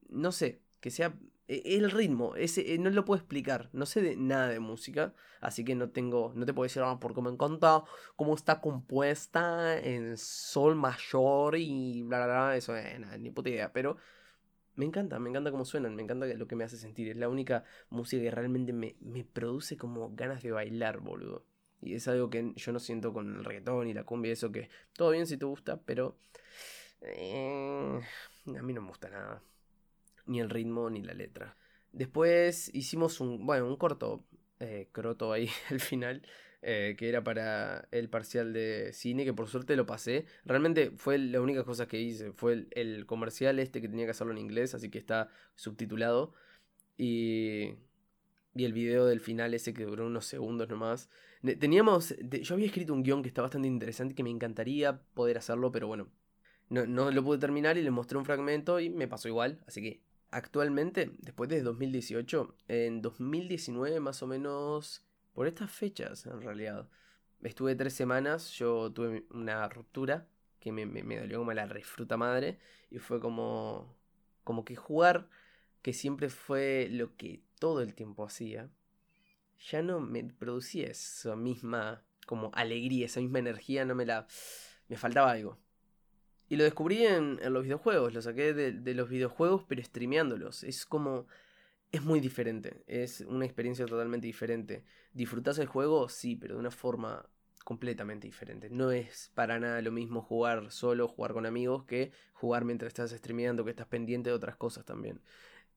No 0.10 0.32
sé, 0.32 0.62
que 0.84 0.92
sea 0.92 1.16
e, 1.48 1.78
el 1.78 1.90
ritmo, 1.92 2.36
ese, 2.36 2.74
eh, 2.74 2.78
no 2.78 2.90
lo 2.90 3.06
puedo 3.06 3.18
explicar, 3.18 3.70
no 3.72 3.86
sé 3.86 4.02
de 4.02 4.18
nada 4.18 4.50
de 4.50 4.60
música, 4.60 5.14
así 5.40 5.64
que 5.64 5.76
no 5.76 5.90
tengo, 5.92 6.34
no 6.36 6.46
te 6.46 6.54
puedo 6.54 6.66
decir 6.66 6.82
nada 6.82 7.00
porque 7.00 7.22
me 7.22 7.30
encanta 7.30 7.86
cómo 8.18 8.36
está 8.36 8.60
compuesta 8.60 9.80
en 9.80 10.18
sol 10.18 10.76
mayor 10.76 11.56
y 11.58 12.04
bla 12.04 12.26
bla 12.26 12.48
bla, 12.48 12.58
eso 12.58 12.76
es 12.76 13.00
nada, 13.00 13.18
ni 13.18 13.32
puta 13.32 13.50
idea, 13.50 13.72
pero 13.72 13.96
me 14.76 14.84
encanta, 14.86 15.20
me 15.20 15.30
encanta 15.30 15.52
cómo 15.52 15.64
suenan, 15.64 15.96
me 15.96 16.04
encanta 16.04 16.26
lo 16.26 16.48
que 16.48 16.56
me 16.58 16.66
hace 16.66 16.76
sentir, 16.78 17.08
es 17.08 17.16
la 17.16 17.30
única 17.30 17.64
música 17.90 18.22
que 18.22 18.32
realmente 18.32 18.74
me, 18.74 18.98
me 19.00 19.24
produce 19.24 19.78
como 19.78 20.14
ganas 20.14 20.44
de 20.44 20.52
bailar, 20.52 21.00
boludo. 21.00 21.46
Y 21.82 21.96
es 21.96 22.08
algo 22.10 22.30
que 22.30 22.54
yo 22.56 22.72
no 22.74 22.80
siento 22.80 23.14
con 23.14 23.36
el 23.38 23.46
reggaetón 23.46 23.88
y 23.88 23.94
la 23.94 24.04
cumbia, 24.04 24.34
eso 24.34 24.52
que 24.52 24.70
todo 24.94 25.12
bien 25.12 25.28
si 25.28 25.38
te 25.38 25.46
gusta, 25.46 25.82
pero 25.86 26.18
eh, 27.02 28.02
a 28.48 28.62
mí 28.62 28.74
no 28.74 28.82
me 28.82 28.88
gusta 28.90 29.10
nada 29.10 29.42
ni 30.26 30.40
el 30.40 30.50
ritmo 30.50 30.90
ni 30.90 31.02
la 31.02 31.14
letra. 31.14 31.56
Después 31.92 32.72
hicimos 32.74 33.20
un, 33.20 33.46
bueno, 33.46 33.68
un 33.68 33.78
corto 33.78 34.26
eh, 34.60 34.90
croto 34.92 35.32
ahí 35.32 35.50
al 35.70 35.80
final, 35.80 36.22
eh, 36.62 36.96
que 36.98 37.10
era 37.10 37.24
para 37.24 37.88
el 37.92 38.10
parcial 38.10 38.54
de 38.54 38.92
cine, 38.94 39.26
que 39.26 39.34
por 39.34 39.48
suerte 39.48 39.76
lo 39.76 39.86
pasé. 39.86 40.26
Realmente 40.46 40.92
fue 40.96 41.18
la 41.18 41.42
única 41.42 41.64
cosa 41.64 41.88
que 41.88 42.00
hice, 42.00 42.32
fue 42.32 42.68
el, 42.72 43.06
comercial 43.06 43.60
este 43.60 43.82
que 43.82 43.90
tenía 43.90 44.06
que 44.06 44.12
hacerlo 44.12 44.34
en 44.34 44.40
inglés, 44.40 44.74
así 44.74 44.90
que 44.90 44.98
está 45.00 45.30
subtitulado. 45.56 46.34
Y, 46.98 47.76
y 48.56 48.66
el 48.66 48.74
video 48.74 49.06
del 49.06 49.20
final 49.20 49.54
ese 49.54 49.74
que 49.74 49.84
duró 49.84 50.06
unos 50.06 50.26
segundos 50.26 50.70
nomás. 50.70 51.10
Teníamos, 51.60 52.16
yo 52.20 52.56
había 52.56 52.68
escrito 52.68 52.94
un 52.94 53.04
guion 53.04 53.22
que 53.22 53.28
está 53.28 53.42
bastante 53.42 53.68
interesante, 53.68 54.16
que 54.16 54.24
me 54.24 54.30
encantaría 54.30 55.02
poder 55.14 55.38
hacerlo, 55.38 55.72
pero 55.74 55.88
bueno, 55.88 56.08
no, 56.70 56.86
no 56.86 57.12
lo 57.12 57.24
pude 57.24 57.38
terminar 57.38 57.78
y 57.78 57.82
le 57.82 57.92
mostré 57.92 58.18
un 58.18 58.26
fragmento 58.26 58.80
y 58.80 58.90
me 58.90 59.10
pasó 59.10 59.28
igual, 59.28 59.62
así 59.68 59.82
que 59.82 60.02
actualmente, 60.34 61.12
después 61.20 61.50
de 61.50 61.62
2018, 61.62 62.56
en 62.68 63.02
2019 63.02 64.00
más 64.00 64.24
o 64.24 64.28
menos, 64.28 65.06
por 65.34 65.48
estas 65.48 65.72
fechas 65.72 66.26
en 66.26 66.42
realidad, 66.42 66.90
estuve 67.44 67.76
tres 67.76 67.94
semanas, 67.94 68.52
yo 68.52 68.92
tuve 68.92 69.26
una 69.32 69.68
ruptura 69.70 70.28
que 70.60 70.72
me, 70.72 70.86
me, 70.86 71.18
dolió 71.18 71.40
como 71.40 71.54
la 71.54 71.66
refruta 71.66 72.18
madre 72.18 72.60
y 72.90 73.00
fue 73.00 73.20
como, 73.20 73.96
como 74.44 74.66
que 74.66 74.76
jugar, 74.76 75.30
que 75.82 75.94
siempre 75.94 76.30
fue 76.30 76.88
lo 76.90 77.16
que 77.18 77.44
todo 77.60 77.82
el 77.82 77.94
tiempo 77.94 78.26
hacía, 78.26 78.70
ya 79.70 79.82
no 79.82 80.00
me 80.00 80.24
producía 80.24 80.88
esa 80.88 81.36
misma 81.36 82.04
como 82.26 82.52
alegría, 82.54 83.06
esa 83.06 83.20
misma 83.20 83.40
energía, 83.40 83.86
no 83.86 83.96
me 83.96 84.06
la... 84.06 84.28
me 84.88 84.98
faltaba 84.98 85.32
algo. 85.32 85.58
Y 86.50 86.56
lo 86.56 86.64
descubrí 86.64 87.06
en, 87.06 87.40
los 87.54 87.64
videojuegos, 87.64 88.14
lo 88.14 88.22
saqué 88.22 88.54
de, 88.54 88.94
los 88.94 89.10
videojuegos 89.10 89.64
pero 89.68 89.84
streameándolos. 89.84 90.64
Es 90.64 90.86
como... 90.86 91.28
Es 91.92 92.02
muy 92.02 92.20
diferente, 92.20 92.84
es 92.88 93.22
una 93.22 93.46
experiencia 93.46 93.86
totalmente 93.86 94.26
diferente. 94.26 94.84
¿Disfrutas 95.14 95.60
el 95.60 95.68
juego? 95.68 96.10
Sí, 96.10 96.36
pero 96.36 96.56
de 96.56 96.60
una 96.60 96.72
forma 96.72 97.30
completamente 97.64 98.26
diferente. 98.28 98.70
No 98.72 98.92
es 98.92 99.32
para 99.36 99.60
nada 99.60 99.80
lo 99.84 99.92
mismo 99.92 100.24
jugar 100.24 100.72
solo, 100.72 101.08
jugar 101.08 101.34
con 101.34 101.46
amigos, 101.46 101.86
que 101.86 102.12
jugar 102.34 102.66
mientras 102.66 102.90
estás 102.90 103.12
streameando, 103.12 103.64
que 103.64 103.70
estás 103.70 103.86
pendiente 103.86 104.32
de 104.32 104.36
otras 104.36 104.56
cosas 104.56 104.86
también. 104.86 105.22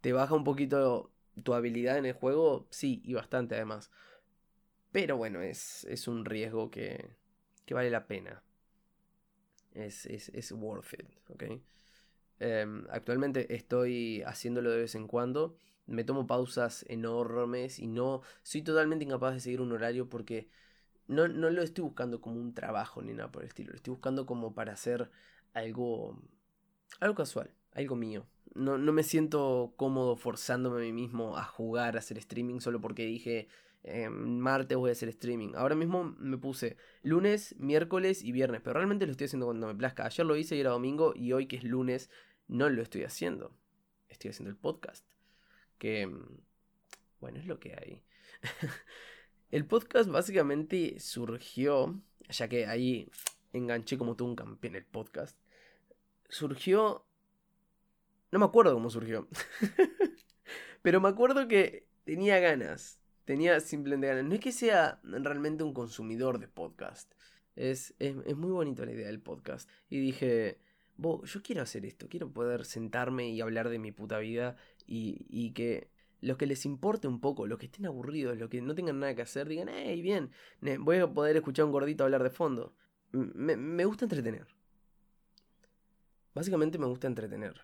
¿Te 0.00 0.14
baja 0.14 0.35
un 0.35 0.44
poquito 0.44 1.12
tu 1.42 1.52
habilidad 1.52 1.99
en 1.99 2.06
el 2.06 2.14
juego? 2.14 2.66
Sí, 2.70 3.02
y 3.04 3.12
bastante 3.12 3.54
además. 3.54 3.90
Pero 4.92 5.18
bueno, 5.18 5.42
es, 5.42 5.85
es 5.85 6.08
un 6.08 6.25
riesgo 6.25 6.70
que, 6.70 7.11
que 7.66 7.75
vale 7.75 7.90
la 7.90 8.06
pena 8.06 8.42
es, 9.76 10.06
es, 10.06 10.52
worth 10.52 10.95
it, 10.95 11.06
¿ok? 11.30 11.45
Em, 12.38 12.87
actualmente 12.90 13.54
estoy 13.54 14.23
haciéndolo 14.26 14.71
de 14.71 14.78
vez 14.78 14.95
en 14.95 15.06
cuando. 15.06 15.56
Me 15.87 16.04
tomo 16.04 16.26
pausas 16.26 16.85
enormes 16.88 17.78
y 17.78 17.87
no 17.87 18.23
soy 18.42 18.62
totalmente 18.62 19.04
incapaz 19.04 19.35
de 19.35 19.40
seguir 19.40 19.61
un 19.61 19.73
horario 19.73 20.09
porque 20.09 20.49
no, 21.06 21.28
no 21.28 21.50
lo 21.50 21.62
estoy 21.62 21.85
buscando 21.85 22.21
como 22.21 22.40
un 22.40 22.54
trabajo 22.54 23.02
ni 23.02 23.12
nada 23.12 23.30
por 23.30 23.42
el 23.42 23.49
estilo. 23.49 23.71
Lo 23.71 23.76
estoy 23.76 23.92
buscando 23.92 24.26
como 24.26 24.54
para 24.54 24.73
hacer 24.73 25.11
algo, 25.54 26.18
algo 27.00 27.14
casual, 27.14 27.50
algo 27.73 27.97
mío. 27.97 28.26
No, 28.54 28.78
no 28.78 28.92
me 28.92 29.02
siento 29.02 29.75
cómodo 29.76 30.16
forzándome 30.16 30.78
a 30.78 30.85
mí 30.85 30.92
mismo 30.92 31.37
a 31.37 31.45
jugar, 31.45 31.97
a 31.97 32.00
hacer 32.00 32.18
streaming 32.18 32.61
solo 32.61 32.80
porque 32.80 33.04
dije, 33.04 33.49
eh, 33.88 34.11
martes 34.11 34.76
voy 34.76 34.90
a 34.90 34.93
hacer 34.93 35.09
streaming. 35.11 35.52
Ahora 35.55 35.76
mismo 35.76 36.16
me 36.19 36.37
puse 36.38 36.76
lunes, 37.02 37.55
miércoles 37.57 38.21
y 38.25 38.33
viernes, 38.33 38.61
pero 38.61 38.75
realmente 38.75 39.07
lo 39.07 39.12
estoy 39.12 39.26
haciendo 39.26 39.47
cuando 39.47 39.69
me 39.69 39.76
plazca. 39.76 40.05
Ayer 40.05 40.26
lo 40.26 40.35
hice 40.35 40.57
y 40.57 40.61
era 40.61 40.71
domingo 40.71 41.12
y 41.14 41.33
hoy 41.33 41.47
que 41.47 41.57
es 41.57 41.62
lunes 41.62 42.11
no 42.49 42.69
lo 42.69 42.83
estoy 42.83 43.05
haciendo. 43.05 43.57
Estoy 44.09 44.31
haciendo 44.31 44.50
el 44.50 44.57
podcast. 44.57 45.07
Que, 45.78 46.05
mm, 46.05 46.40
bueno, 47.21 47.38
es 47.38 47.47
lo 47.47 47.61
que 47.61 47.75
hay. 47.75 48.02
el 49.52 49.66
podcast 49.66 50.11
básicamente 50.11 50.99
surgió, 50.99 52.02
ya 52.28 52.49
que 52.49 52.66
ahí 52.66 53.09
enganché 53.52 53.97
como 53.99 54.16
todo 54.16 54.28
un 54.28 54.37
campeón 54.37 54.75
el 54.75 54.85
podcast, 54.85 55.38
surgió... 56.28 57.07
No 58.33 58.40
me 58.40 58.47
acuerdo 58.47 58.75
cómo 58.75 58.90
surgió. 58.90 59.28
Pero 60.83 61.00
me 61.00 61.09
acuerdo 61.09 61.47
que 61.47 61.87
tenía 62.05 62.40
ganas. 62.40 63.00
Tenía 63.26 63.59
simplemente 63.59 64.06
ganas. 64.06 64.25
No 64.25 64.35
es 64.35 64.40
que 64.40 64.52
sea 64.52 65.00
realmente 65.02 65.64
un 65.64 65.75
consumidor 65.75 66.38
de 66.38 66.47
podcast. 66.47 67.12
Es, 67.56 67.92
es, 67.99 68.16
es 68.25 68.37
muy 68.37 68.52
bonita 68.52 68.87
la 68.87 68.92
idea 68.92 69.09
del 69.09 69.21
podcast. 69.21 69.68
Y 69.90 69.99
dije, 69.99 70.61
yo 70.97 71.42
quiero 71.42 71.62
hacer 71.62 71.85
esto. 71.85 72.09
Quiero 72.09 72.33
poder 72.33 72.64
sentarme 72.64 73.28
y 73.28 73.40
hablar 73.40 73.68
de 73.68 73.80
mi 73.80 73.90
puta 73.90 74.18
vida. 74.21 74.56
Y, 74.87 75.26
y 75.28 75.50
que 75.54 75.90
los 76.21 76.37
que 76.37 76.47
les 76.47 76.64
importe 76.66 77.09
un 77.09 77.21
poco, 77.21 77.49
los 77.49 77.59
que 77.59 77.66
estén 77.66 77.87
aburridos, 77.87 78.38
los 78.38 78.49
que 78.49 78.62
no 78.62 78.76
tengan 78.76 79.00
nada 79.00 79.16
que 79.16 79.23
hacer, 79.23 79.49
digan, 79.49 79.68
hey, 79.71 80.00
bien, 80.00 80.30
voy 80.80 80.99
a 80.99 81.12
poder 81.12 81.37
escuchar 81.37 81.64
a 81.64 81.66
un 81.66 81.73
gordito 81.73 82.04
hablar 82.04 82.23
de 82.23 82.30
fondo. 82.30 82.76
Me, 83.11 83.56
me 83.56 83.85
gusta 83.85 84.04
entretener. 84.04 84.47
Básicamente 86.33 86.78
me 86.78 86.87
gusta 86.87 87.09
entretener. 87.09 87.61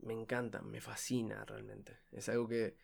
Me 0.00 0.12
encanta, 0.12 0.60
me 0.60 0.80
fascina 0.80 1.44
realmente. 1.44 1.98
Es 2.10 2.28
algo 2.28 2.48
que 2.48 2.76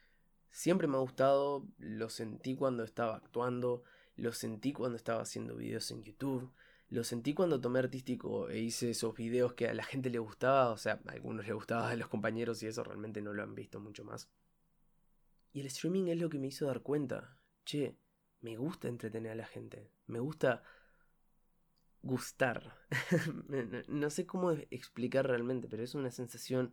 siempre 0.50 0.86
me 0.86 0.96
ha 0.96 1.00
gustado, 1.00 1.66
lo 1.78 2.08
sentí 2.08 2.54
cuando 2.54 2.84
estaba 2.84 3.16
actuando, 3.16 3.82
lo 4.16 4.32
sentí 4.32 4.72
cuando 4.72 4.96
estaba 4.96 5.22
haciendo 5.22 5.56
videos 5.56 5.90
en 5.90 6.02
YouTube, 6.02 6.52
lo 6.88 7.04
sentí 7.04 7.34
cuando 7.34 7.60
tomé 7.60 7.78
artístico 7.78 8.48
e 8.48 8.58
hice 8.58 8.90
esos 8.90 9.14
videos 9.14 9.54
que 9.54 9.68
a 9.68 9.74
la 9.74 9.84
gente 9.84 10.10
le 10.10 10.18
gustaba, 10.18 10.70
o 10.70 10.76
sea, 10.76 11.00
a 11.06 11.12
algunos 11.12 11.46
le 11.46 11.52
gustaba 11.52 11.90
a 11.90 11.96
los 11.96 12.08
compañeros 12.08 12.62
y 12.62 12.66
eso 12.66 12.82
realmente 12.82 13.22
no 13.22 13.32
lo 13.32 13.42
han 13.42 13.54
visto 13.54 13.80
mucho 13.80 14.04
más. 14.04 14.28
Y 15.52 15.60
el 15.60 15.66
streaming 15.66 16.08
es 16.08 16.18
lo 16.18 16.28
que 16.28 16.38
me 16.38 16.48
hizo 16.48 16.66
dar 16.66 16.82
cuenta. 16.82 17.36
Che, 17.64 17.96
me 18.40 18.56
gusta 18.56 18.88
entretener 18.88 19.32
a 19.32 19.36
la 19.36 19.46
gente. 19.46 19.90
Me 20.06 20.20
gusta 20.20 20.62
gustar. 22.02 22.76
no 23.88 24.10
sé 24.10 24.26
cómo 24.26 24.52
explicar 24.52 25.26
realmente, 25.26 25.68
pero 25.68 25.82
es 25.82 25.94
una 25.94 26.10
sensación 26.10 26.72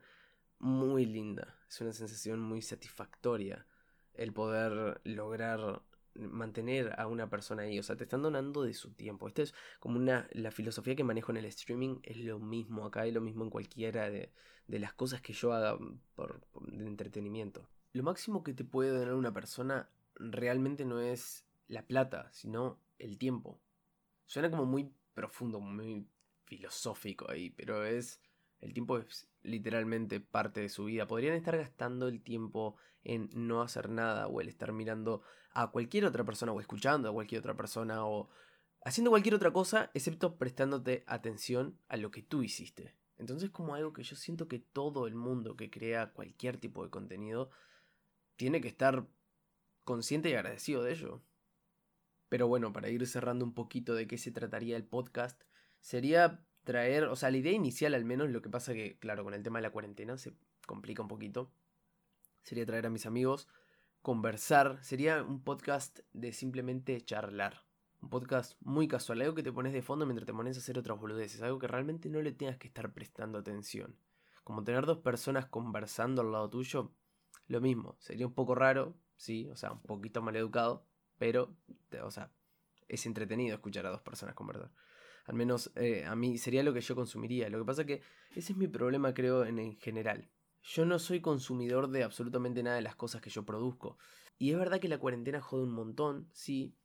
muy 0.59 1.05
linda. 1.05 1.55
Es 1.69 1.81
una 1.81 1.93
sensación 1.93 2.39
muy 2.39 2.61
satisfactoria 2.61 3.65
el 4.13 4.33
poder 4.33 4.99
lograr 5.03 5.83
mantener 6.15 6.99
a 6.99 7.07
una 7.07 7.29
persona 7.29 7.63
ahí. 7.63 7.79
O 7.79 7.83
sea, 7.83 7.95
te 7.95 8.03
están 8.03 8.21
donando 8.21 8.63
de 8.63 8.73
su 8.73 8.93
tiempo. 8.93 9.27
Esta 9.27 9.43
es 9.43 9.53
como 9.79 9.97
una. 9.97 10.27
La 10.31 10.51
filosofía 10.51 10.95
que 10.95 11.03
manejo 11.03 11.31
en 11.31 11.37
el 11.37 11.45
streaming 11.45 11.99
es 12.03 12.17
lo 12.17 12.39
mismo 12.39 12.85
acá, 12.85 13.05
es 13.05 13.13
lo 13.13 13.21
mismo 13.21 13.43
en 13.43 13.49
cualquiera 13.49 14.09
de, 14.09 14.31
de 14.67 14.79
las 14.79 14.93
cosas 14.93 15.21
que 15.21 15.33
yo 15.33 15.53
haga 15.53 15.77
por, 16.15 16.41
de 16.61 16.87
entretenimiento. 16.87 17.69
Lo 17.93 18.03
máximo 18.03 18.43
que 18.43 18.53
te 18.53 18.63
puede 18.63 18.91
donar 18.91 19.15
una 19.15 19.33
persona 19.33 19.89
realmente 20.15 20.85
no 20.85 20.99
es 20.99 21.45
la 21.67 21.85
plata, 21.85 22.29
sino 22.31 22.79
el 22.99 23.17
tiempo. 23.17 23.61
Suena 24.25 24.49
como 24.49 24.65
muy 24.65 24.93
profundo, 25.13 25.59
muy 25.59 26.07
filosófico 26.45 27.29
ahí, 27.29 27.49
pero 27.49 27.85
es. 27.85 28.21
El 28.59 28.73
tiempo 28.73 28.97
es 28.97 29.29
literalmente 29.43 30.19
parte 30.19 30.61
de 30.61 30.69
su 30.69 30.85
vida. 30.85 31.07
Podrían 31.07 31.35
estar 31.35 31.57
gastando 31.57 32.07
el 32.07 32.21
tiempo 32.21 32.75
en 33.03 33.29
no 33.33 33.61
hacer 33.61 33.89
nada 33.89 34.27
o 34.27 34.41
el 34.41 34.49
estar 34.49 34.73
mirando 34.73 35.21
a 35.51 35.71
cualquier 35.71 36.05
otra 36.05 36.23
persona 36.25 36.51
o 36.51 36.59
escuchando 36.59 37.09
a 37.09 37.13
cualquier 37.13 37.39
otra 37.39 37.55
persona 37.55 38.05
o 38.05 38.29
haciendo 38.83 39.11
cualquier 39.11 39.35
otra 39.35 39.51
cosa 39.51 39.91
excepto 39.93 40.37
prestándote 40.37 41.03
atención 41.07 41.79
a 41.87 41.97
lo 41.97 42.11
que 42.11 42.23
tú 42.23 42.43
hiciste. 42.43 42.95
Entonces 43.17 43.49
como 43.49 43.75
algo 43.75 43.93
que 43.93 44.03
yo 44.03 44.15
siento 44.15 44.47
que 44.47 44.59
todo 44.59 45.07
el 45.07 45.15
mundo 45.15 45.55
que 45.55 45.69
crea 45.69 46.11
cualquier 46.11 46.57
tipo 46.57 46.83
de 46.83 46.89
contenido 46.89 47.49
tiene 48.35 48.61
que 48.61 48.67
estar 48.67 49.07
consciente 49.83 50.29
y 50.29 50.33
agradecido 50.33 50.83
de 50.83 50.93
ello. 50.93 51.23
Pero 52.29 52.47
bueno, 52.47 52.73
para 52.73 52.89
ir 52.89 53.05
cerrando 53.07 53.45
un 53.45 53.53
poquito 53.53 53.95
de 53.95 54.05
qué 54.05 54.17
se 54.17 54.31
trataría 54.31 54.75
el 54.75 54.85
podcast, 54.85 55.41
sería 55.79 56.45
traer, 56.67 57.05
o 57.05 57.15
sea, 57.15 57.31
la 57.31 57.38
idea 57.38 57.53
inicial 57.53 57.93
al 57.93 58.03
menos, 58.03 58.29
lo 58.29 58.41
que 58.41 58.50
pasa 58.50 58.74
que, 58.74 59.00
claro, 59.00 59.24
con 59.24 59.33
el 59.33 59.41
tema 59.41 59.59
de 59.59 59.63
la 59.63 59.69
cuarentena 59.69 60.17
se 60.17 60.33
complica 60.65 61.01
un 61.01 61.07
poquito, 61.07 61.50
sería 62.43 62.65
traer 62.65 62.88
a 62.88 62.89
mis 62.89 63.05
amigos, 63.05 63.47
conversar, 64.01 64.77
sería 64.83 65.24
un 65.24 65.41
podcast 65.41 66.00
de 66.12 66.33
simplemente 66.33 67.00
charlar. 67.00 67.63
Un 68.01 68.09
podcast 68.09 68.57
muy 68.59 68.89
casual, 68.89 69.21
algo 69.21 69.33
que 69.33 69.43
te 69.43 69.53
pones 69.53 69.71
de 69.71 69.81
fondo 69.81 70.05
mientras 70.05 70.25
te 70.25 70.33
pones 70.33 70.57
a 70.57 70.59
hacer 70.59 70.77
otras 70.77 71.00
boludeces, 71.00 71.41
algo 71.41 71.57
que 71.57 71.67
realmente 71.67 72.09
no 72.09 72.21
le 72.21 72.33
tengas 72.33 72.57
que 72.57 72.67
estar 72.67 72.91
prestando 72.91 73.38
atención. 73.39 73.97
Como 74.43 74.65
tener 74.65 74.86
dos 74.86 74.97
personas 74.97 75.45
conversando 75.45 76.21
al 76.21 76.33
lado 76.33 76.50
tuyo, 76.50 76.91
lo 77.47 77.62
mismo, 77.62 77.95
sería 78.01 78.27
un 78.27 78.33
poco 78.33 78.55
raro, 78.55 78.93
sí, 79.15 79.47
o 79.50 79.55
sea, 79.55 79.71
un 79.71 79.83
poquito 79.83 80.21
mal 80.21 80.36
educado, 80.36 80.86
pero, 81.17 81.55
o 82.03 82.12
sea, 82.12 82.29
es 82.89 83.05
entretenido 83.05 83.55
escuchar 83.55 83.86
a 83.86 83.91
dos 83.91 84.01
personas 84.01 84.36
conversar. 84.36 84.69
Al 85.27 85.36
menos 85.36 85.72
eh, 85.75 86.05
a 86.05 86.15
mí 86.15 86.38
sería 86.38 86.63
lo 86.63 86.74
que 86.74 86.81
yo 86.81 86.96
consumiría. 86.96 87.50
Lo 87.50 87.60
que 87.60 87.65
pasa 87.65 87.86
que 87.86 88.01
ese 88.36 88.53
es 88.53 88.57
mi 88.57 88.67
problema, 88.67 89.13
creo, 89.13 89.46
en, 89.46 89.60
en 89.60 89.77
general. 89.77 90.29
Yo 90.63 90.86
no 90.86 91.00
soy 91.00 91.22
consumidor 91.22 91.89
de 91.89 92.03
absolutamente 92.03 92.63
nada 92.63 92.77
de 92.77 92.81
las 92.81 92.96
cosas 92.96 93.22
que 93.22 93.29
yo 93.29 93.46
produzco. 93.46 93.98
Y 94.38 94.51
es 94.51 94.57
verdad 94.57 94.79
que 94.79 94.88
la 94.88 94.98
cuarentena 94.98 95.41
jode 95.41 95.63
un 95.63 95.72
montón, 95.72 96.27
sí, 96.31 96.75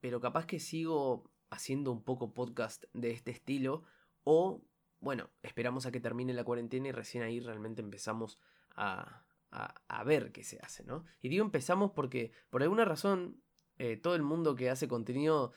pero 0.00 0.20
capaz 0.20 0.46
que 0.46 0.60
sigo 0.60 1.30
haciendo 1.50 1.92
un 1.92 2.02
poco 2.02 2.34
podcast 2.34 2.84
de 2.92 3.10
este 3.10 3.30
estilo 3.30 3.84
o, 4.24 4.62
bueno, 5.00 5.30
esperamos 5.42 5.86
a 5.86 5.92
que 5.92 6.00
termine 6.00 6.32
la 6.32 6.44
cuarentena 6.44 6.88
y 6.88 6.92
recién 6.92 7.22
ahí 7.22 7.40
realmente 7.40 7.82
empezamos 7.82 8.38
a, 8.74 9.26
a, 9.52 10.04
ver 10.04 10.32
qué 10.32 10.44
se 10.44 10.58
hace, 10.60 10.82
¿no? 10.84 11.04
Y 11.20 11.28
digo 11.28 11.44
empezamos 11.44 11.92
porque 11.92 12.32
por 12.48 12.62
alguna 12.62 12.84
razón 12.84 13.42
eh, 13.78 13.96
todo 13.96 14.14
el 14.14 14.22
mundo 14.22 14.54
que 14.54 14.70
hace 14.70 14.88
contenido 14.88 15.52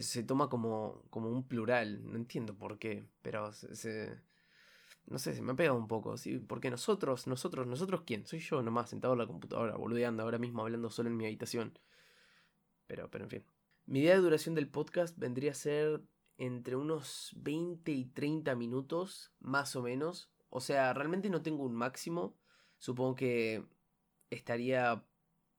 se 0.00 0.22
toma 0.22 0.48
como, 0.48 1.02
como 1.10 1.28
un 1.28 1.46
plural, 1.46 2.04
no 2.04 2.16
entiendo 2.16 2.54
por 2.56 2.78
qué, 2.78 3.04
pero 3.22 3.52
se, 3.52 4.18
no 5.06 5.18
sé, 5.18 5.34
se 5.34 5.42
me 5.42 5.52
ha 5.52 5.56
pegado 5.56 5.76
un 5.76 5.88
poco, 5.88 6.16
¿sí? 6.16 6.38
Porque 6.38 6.70
nosotros, 6.70 7.26
nosotros, 7.26 7.66
nosotros 7.66 8.02
quién, 8.06 8.26
soy 8.26 8.40
yo 8.40 8.62
nomás 8.62 8.90
sentado 8.90 9.14
en 9.14 9.20
la 9.20 9.26
computadora, 9.26 9.76
boludeando 9.76 10.22
ahora 10.22 10.38
mismo, 10.38 10.62
hablando 10.62 10.90
solo 10.90 11.08
en 11.08 11.16
mi 11.16 11.26
habitación. 11.26 11.78
Pero, 12.86 13.10
pero 13.10 13.24
en 13.24 13.30
fin. 13.30 13.44
Mi 13.86 14.00
idea 14.00 14.14
de 14.14 14.20
duración 14.20 14.54
del 14.54 14.68
podcast 14.68 15.16
vendría 15.18 15.52
a 15.52 15.54
ser 15.54 16.02
entre 16.38 16.76
unos 16.76 17.32
20 17.36 17.90
y 17.92 18.04
30 18.06 18.54
minutos, 18.54 19.32
más 19.40 19.76
o 19.76 19.82
menos. 19.82 20.30
O 20.48 20.60
sea, 20.60 20.92
realmente 20.94 21.28
no 21.30 21.42
tengo 21.42 21.64
un 21.64 21.74
máximo, 21.74 22.36
Supongo 22.80 23.14
que 23.14 23.62
estaría 24.30 25.04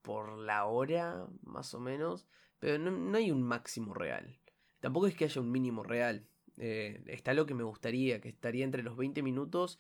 por 0.01 0.39
la 0.39 0.65
hora, 0.65 1.27
más 1.43 1.75
o 1.75 1.79
menos. 1.79 2.27
Pero 2.61 2.77
no, 2.77 3.17
hay 3.17 3.31
un 3.31 3.41
máximo 3.41 3.95
real. 3.95 4.39
Tampoco 4.79 5.07
es 5.07 5.15
que 5.15 5.25
haya 5.25 5.41
un 5.41 5.51
mínimo 5.51 5.81
real. 5.81 6.27
Eh, 6.57 7.03
está 7.07 7.33
lo 7.33 7.47
que 7.47 7.55
me 7.55 7.63
gustaría, 7.63 8.21
que 8.21 8.29
estaría 8.29 8.63
entre 8.63 8.83
los 8.83 8.95
20 8.95 9.23
minutos 9.23 9.79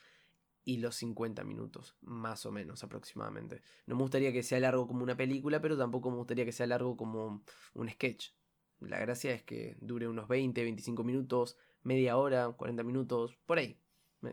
y 0.65 0.77
los 0.77 0.95
50 0.95 1.43
minutos, 1.43 1.95
más 2.01 2.43
o 2.47 2.51
menos 2.51 2.83
aproximadamente. 2.83 3.61
No 3.85 3.95
me 3.95 4.01
gustaría 4.01 4.33
que 4.33 4.41
sea 4.41 4.59
largo 4.59 4.87
como 4.87 5.03
una 5.03 5.15
película, 5.15 5.61
pero 5.61 5.77
tampoco 5.77 6.09
me 6.09 6.17
gustaría 6.17 6.43
que 6.43 6.51
sea 6.51 6.65
largo 6.65 6.97
como 6.97 7.43
un 7.75 7.89
sketch. 7.89 8.31
La 8.79 8.99
gracia 8.99 9.31
es 9.31 9.43
que 9.43 9.77
dure 9.79 10.07
unos 10.07 10.27
20, 10.27 10.63
25 10.63 11.03
minutos, 11.03 11.57
media 11.83 12.17
hora, 12.17 12.49
40 12.49 12.81
minutos, 12.81 13.37
por 13.45 13.59
ahí. 13.59 13.79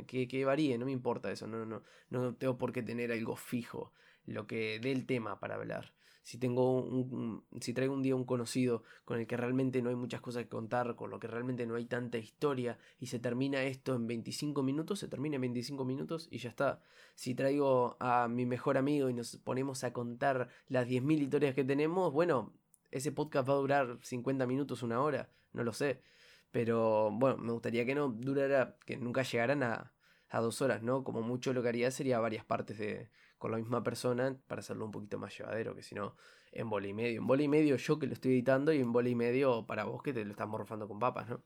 Que, 0.06 0.26
que, 0.26 0.44
varíe, 0.46 0.78
no 0.78 0.86
me 0.86 0.92
importa 0.92 1.30
eso, 1.30 1.46
no, 1.46 1.66
no, 1.66 1.82
no 2.08 2.34
tengo 2.34 2.56
por 2.56 2.72
qué 2.72 2.82
tener 2.82 3.12
algo 3.12 3.36
fijo, 3.36 3.92
lo 4.24 4.46
que 4.46 4.80
dé 4.80 4.92
el 4.92 5.04
tema 5.04 5.38
para 5.38 5.56
hablar. 5.56 5.97
Si 6.22 6.38
tengo 6.38 6.82
un, 6.82 7.44
si 7.60 7.72
traigo 7.72 7.94
un 7.94 8.02
día 8.02 8.14
un 8.14 8.25
conocido 8.25 8.82
con 9.04 9.18
el 9.18 9.26
que 9.26 9.37
realmente 9.37 9.80
no 9.80 9.88
hay 9.88 9.96
muchas 9.96 10.20
cosas 10.20 10.42
que 10.44 10.48
contar, 10.48 10.94
con 10.94 11.10
lo 11.10 11.18
que 11.18 11.26
realmente 11.26 11.66
no 11.66 11.75
hay 11.75 11.87
tanta 11.87 12.18
historia 12.18 12.78
y 13.00 13.06
se 13.06 13.18
termina 13.18 13.62
esto 13.62 13.94
en 13.94 14.06
25 14.06 14.62
minutos, 14.62 14.98
se 14.98 15.08
termina 15.08 15.37
en 15.37 15.42
25 15.42 15.84
minutos 15.84 16.28
y 16.30 16.38
ya 16.38 16.50
está. 16.50 16.80
Si 17.14 17.34
traigo 17.34 17.96
a 18.00 18.28
mi 18.28 18.46
mejor 18.46 18.76
amigo 18.76 19.08
y 19.08 19.14
nos 19.14 19.37
ponemos 19.37 19.84
a 19.84 19.92
contar 19.92 20.48
las 20.68 20.87
10.000 20.87 21.22
historias 21.22 21.54
que 21.54 21.64
tenemos, 21.64 22.12
bueno, 22.12 22.52
ese 22.90 23.12
podcast 23.12 23.48
va 23.48 23.54
a 23.54 23.56
durar 23.56 23.98
50 24.02 24.46
minutos, 24.46 24.82
una 24.82 25.00
hora, 25.00 25.30
no 25.52 25.64
lo 25.64 25.72
sé. 25.72 26.02
Pero 26.50 27.10
bueno, 27.12 27.37
me 27.38 27.52
gustaría 27.52 27.84
que 27.84 27.94
no 27.94 28.08
durara, 28.08 28.76
que 28.87 28.96
nunca 28.96 29.22
llegaran 29.22 29.62
a, 29.62 29.92
a 30.30 30.40
dos 30.40 30.62
horas, 30.62 30.82
¿no? 30.82 31.04
Como 31.04 31.22
mucho 31.22 31.52
lo 31.52 31.62
que 31.62 31.68
haría 31.68 31.90
sería 31.90 32.20
varias 32.20 32.44
partes 32.44 32.78
de, 32.78 33.10
con 33.38 33.50
la 33.52 33.59
misma 33.59 33.83
persona 33.83 34.37
para 34.47 34.61
hacerlo 34.61 34.85
un 34.85 34.90
poquito 34.90 35.18
más 35.18 35.37
llevadero, 35.37 35.75
que 35.75 35.83
si 35.83 35.95
no, 35.95 36.16
en 36.52 36.68
bola 36.68 36.88
y 36.88 36.95
medio. 36.95 37.21
En 37.21 37.26
bola 37.26 37.42
y 37.42 37.49
medio 37.49 37.76
yo 37.76 37.99
que 37.99 38.07
lo 38.07 38.12
estoy 38.12 38.33
editando 38.33 38.73
y 38.73 38.80
en 38.80 38.92
bola 38.92 39.09
y 39.09 39.14
medio 39.14 39.66
para 39.66 39.85
vos 39.85 40.02
que 40.02 40.12
te 40.12 40.25
lo 40.25 40.30
estás 40.30 40.49
morfando 40.49 40.88
con 40.88 40.99
papas, 40.99 41.28
¿no? 41.28 41.42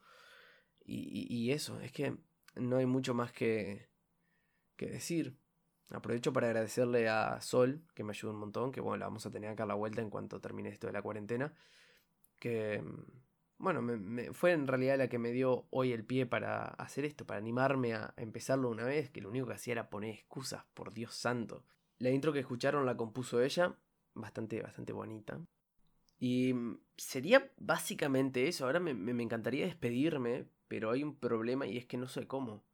Y, 0.84 1.26
y, 1.32 1.52
eso, 1.52 1.80
es 1.80 1.92
que 1.92 2.16
no 2.56 2.76
hay 2.76 2.86
mucho 2.86 3.14
más 3.14 3.32
que, 3.32 3.88
que 4.76 4.86
decir. 4.86 5.36
Aprovecho 5.90 6.32
para 6.32 6.48
agradecerle 6.48 7.08
a 7.08 7.40
Sol, 7.40 7.84
que 7.94 8.02
me 8.02 8.10
ayuda 8.10 8.32
un 8.32 8.38
montón, 8.38 8.72
que 8.72 8.80
bueno, 8.80 8.96
la 8.96 9.06
vamos 9.06 9.26
a 9.26 9.30
tener 9.30 9.50
acá 9.50 9.64
a 9.64 9.66
la 9.66 9.74
vuelta 9.74 10.00
en 10.00 10.10
cuanto 10.10 10.40
termine 10.40 10.70
esto 10.70 10.86
de 10.86 10.92
la 10.94 11.02
cuarentena. 11.02 11.54
Que 12.38 12.82
bueno, 13.62 13.80
me, 13.80 14.32
fue 14.32 14.50
en 14.50 14.66
realidad 14.66 14.98
la 14.98 15.08
que 15.08 15.20
me 15.20 15.30
dio 15.30 15.68
hoy 15.70 15.92
el 15.92 16.04
pie 16.04 16.26
para 16.26 16.64
hacer 16.64 17.04
esto, 17.04 17.24
para 17.24 17.38
animarme 17.38 17.94
a 17.94 18.12
empezarlo 18.16 18.68
una 18.68 18.82
vez, 18.82 19.08
que 19.10 19.20
lo 19.20 19.28
único 19.28 19.46
que 19.46 19.52
hacía 19.52 19.72
era 19.72 19.88
poner 19.88 20.14
excusas, 20.14 20.64
por 20.74 20.92
Dios 20.92 21.14
santo. 21.14 21.64
La 22.02 22.10
intro 22.10 22.32
que 22.32 22.40
escucharon 22.40 22.84
la 22.84 22.96
compuso 22.96 23.40
ella, 23.40 23.76
bastante, 24.14 24.60
bastante 24.60 24.92
bonita. 24.92 25.40
Y 26.18 26.52
sería 26.96 27.52
básicamente 27.58 28.48
eso, 28.48 28.66
ahora 28.66 28.80
me, 28.80 28.92
me 28.92 29.22
encantaría 29.22 29.66
despedirme, 29.66 30.48
pero 30.66 30.90
hay 30.90 31.04
un 31.04 31.14
problema 31.14 31.64
y 31.64 31.78
es 31.78 31.86
que 31.86 31.96
no 31.96 32.08
sé 32.08 32.26
cómo. 32.26 32.64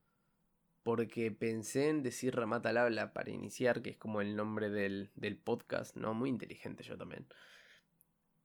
Porque 0.83 1.31
pensé 1.31 1.91
en 1.91 2.03
decir 2.03 2.35
Ramat 2.35 2.65
al 2.65 2.79
habla 2.79 3.13
para 3.13 3.31
iniciar, 3.31 3.83
que 3.83 3.91
es 3.91 3.99
como 3.99 4.23
el 4.23 4.35
nombre 4.35 4.71
del, 4.71 5.11
del 5.15 5.37
podcast, 5.37 5.95
¿no? 5.95 6.15
Muy 6.15 6.31
inteligente 6.31 6.83
yo 6.83 6.97
también. 6.97 7.27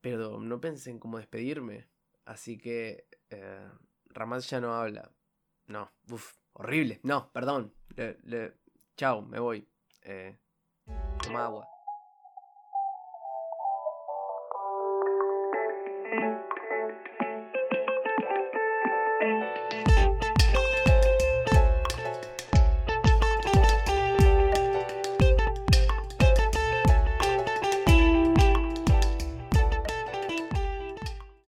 Pero 0.01 0.41
no 0.41 0.59
pensé 0.59 0.91
en 0.91 0.99
cómo 0.99 1.17
despedirme. 1.17 1.87
Así 2.25 2.57
que 2.57 3.07
eh, 3.29 3.69
Ramat 4.07 4.41
ya 4.41 4.59
no 4.59 4.73
habla. 4.73 5.13
No, 5.67 5.93
uff, 6.11 6.33
horrible. 6.51 6.99
No, 7.03 7.31
perdón. 7.31 7.73
Le, 7.95 8.53
Chao, 8.97 9.21
me 9.21 9.39
voy. 9.39 9.65
Eh, 10.01 10.37
toma 11.23 11.45
agua. 11.45 11.67